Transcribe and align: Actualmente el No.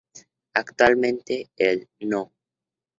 Actualmente 0.55 1.51
el 1.57 1.87
No. 1.99 2.31